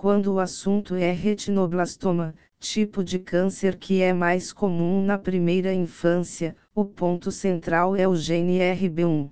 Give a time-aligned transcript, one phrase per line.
[0.00, 6.56] quando o assunto é retinoblastoma, tipo de câncer que é mais comum na primeira infância,
[6.74, 9.30] o ponto central é o gene RB1.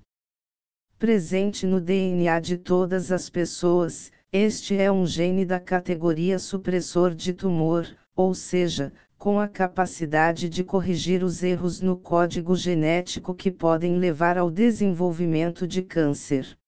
[0.98, 7.32] Presente no DNA de todas as pessoas, este é um gene da categoria supressor de
[7.32, 13.96] tumor, ou seja, com a capacidade de corrigir os erros no código genético que podem
[13.96, 16.59] levar ao desenvolvimento de câncer.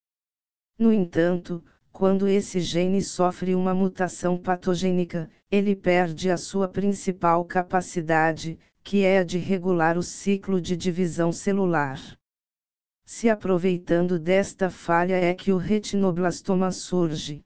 [0.79, 1.63] No entanto,
[1.93, 9.19] quando esse gene sofre uma mutação patogênica, ele perde a sua principal capacidade, que é
[9.19, 12.01] a de regular o ciclo de divisão celular.
[13.05, 17.45] Se aproveitando desta falha é que o retinoblastoma surge.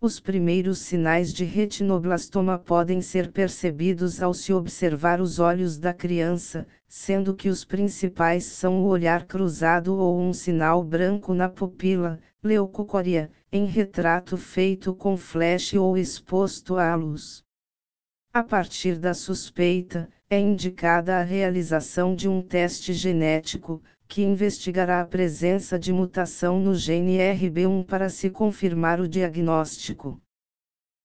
[0.00, 6.68] Os primeiros sinais de retinoblastoma podem ser percebidos ao se observar os olhos da criança,
[6.86, 13.28] sendo que os principais são o olhar cruzado ou um sinal branco na pupila, leucocoria,
[13.50, 17.42] em retrato feito com flash ou exposto à luz.
[18.32, 25.04] A partir da suspeita, é indicada a realização de um teste genético, que investigará a
[25.04, 30.18] presença de mutação no gene RB1 para se confirmar o diagnóstico.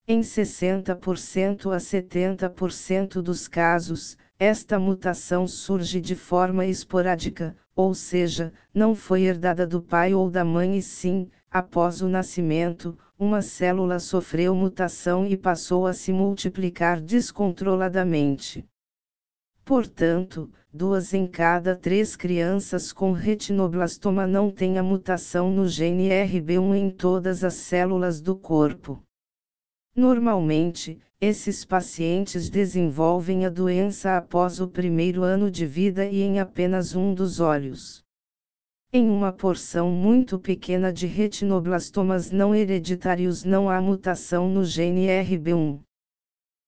[0.08, 8.96] Em 60% a 70% dos casos, esta mutação surge de forma esporádica, ou seja, não
[8.96, 14.56] foi herdada do pai ou da mãe e sim, após o nascimento, uma célula sofreu
[14.56, 18.66] mutação e passou a se multiplicar descontroladamente.
[19.66, 26.76] Portanto, duas em cada três crianças com retinoblastoma não têm a mutação no gene RB1
[26.76, 29.02] em todas as células do corpo.
[29.96, 36.94] Normalmente, esses pacientes desenvolvem a doença após o primeiro ano de vida e em apenas
[36.94, 38.04] um dos olhos.
[38.92, 45.80] Em uma porção muito pequena de retinoblastomas não hereditários não há mutação no gene RB1.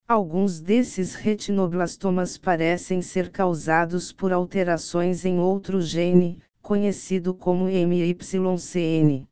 [0.08, 9.28] Alguns desses retinoblastomas parecem ser causados por alterações em outro gene, conhecido como MYCN.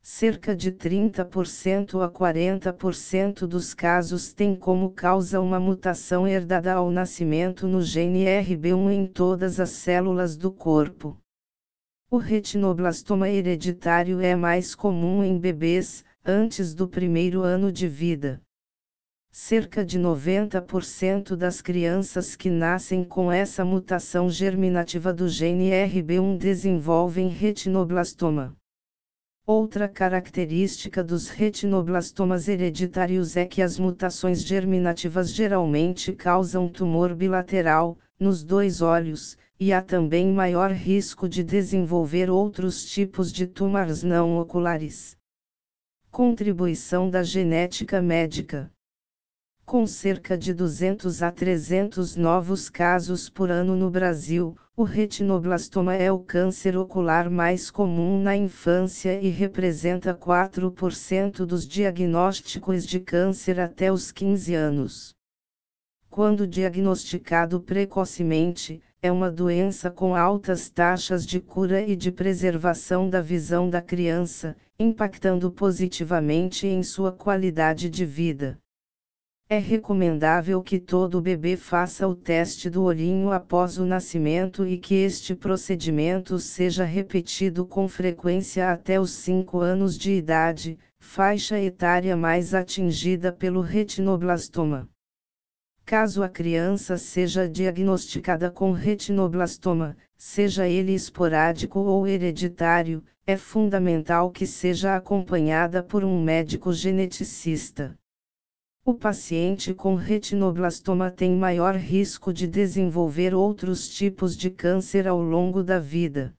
[0.00, 7.66] Cerca de 30% a 40% dos casos têm como causa uma mutação herdada ao nascimento
[7.66, 11.18] no gene RB1 em todas as células do corpo.
[12.08, 18.40] O retinoblastoma hereditário é mais comum em bebês, antes do primeiro ano de vida.
[19.32, 27.28] Cerca de 90% das crianças que nascem com essa mutação germinativa do gene RB1 desenvolvem
[27.28, 28.56] retinoblastoma.
[29.46, 38.42] Outra característica dos retinoblastomas hereditários é que as mutações germinativas geralmente causam tumor bilateral, nos
[38.42, 45.16] dois olhos, e há também maior risco de desenvolver outros tipos de tumores não oculares.
[46.10, 48.68] Contribuição da genética médica
[49.70, 56.10] com cerca de 200 a 300 novos casos por ano no Brasil, o retinoblastoma é
[56.10, 63.92] o câncer ocular mais comum na infância e representa 4% dos diagnósticos de câncer até
[63.92, 65.14] os 15 anos.
[66.08, 73.20] Quando diagnosticado precocemente, é uma doença com altas taxas de cura e de preservação da
[73.20, 78.58] visão da criança, impactando positivamente em sua qualidade de vida.
[79.52, 84.94] É recomendável que todo bebê faça o teste do olhinho após o nascimento e que
[84.94, 92.54] este procedimento seja repetido com frequência até os 5 anos de idade, faixa etária mais
[92.54, 94.88] atingida pelo retinoblastoma.
[95.84, 104.46] Caso a criança seja diagnosticada com retinoblastoma, seja ele esporádico ou hereditário, é fundamental que
[104.46, 107.98] seja acompanhada por um médico geneticista.
[108.82, 115.62] O paciente com retinoblastoma tem maior risco de desenvolver outros tipos de câncer ao longo
[115.62, 116.34] da vida.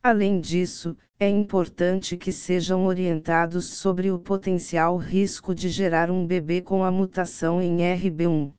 [0.00, 6.62] Além disso, é importante que sejam orientados sobre o potencial risco de gerar um bebê
[6.62, 8.54] com a mutação em RB1.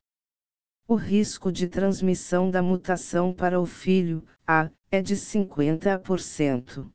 [0.86, 6.86] O risco de transmissão da mutação para o filho, A, é de 50%.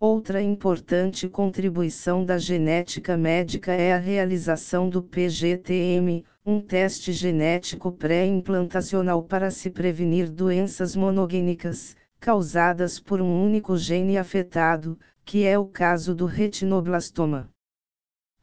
[0.00, 9.24] Outra importante contribuição da genética médica é a realização do PGTM, um teste genético pré-implantacional
[9.24, 16.14] para se prevenir doenças monogênicas, causadas por um único gene afetado, que é o caso
[16.14, 17.50] do retinoblastoma.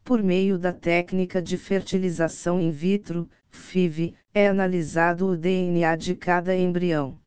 [0.04, 6.54] Por meio da técnica de fertilização in vitro, FIV, é analisado o DNA de cada
[6.54, 7.18] embrião.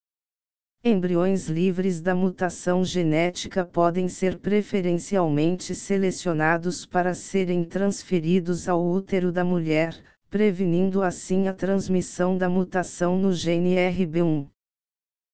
[0.84, 9.42] Embriões livres da mutação genética podem ser preferencialmente selecionados para serem transferidos ao útero da
[9.42, 14.46] mulher, prevenindo assim a transmissão da mutação no gene RB1.